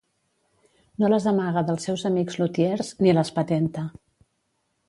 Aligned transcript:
No 1.03 1.09
les 1.13 1.27
amaga 1.33 1.63
dels 1.69 1.87
seus 1.89 2.05
amics 2.11 2.39
lutiers, 2.43 2.93
ni 3.05 3.15
les 3.19 3.33
patenta. 3.39 3.89